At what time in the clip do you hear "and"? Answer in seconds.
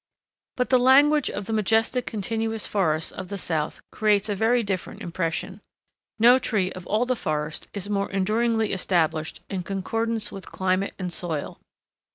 10.97-11.13